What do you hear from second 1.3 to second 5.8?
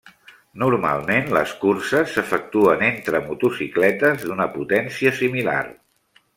les curses s'efectuen entre motocicletes d'una potència similar.